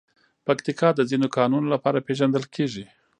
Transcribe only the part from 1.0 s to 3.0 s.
ځینو کانونو لپاره پېژندل کېږي.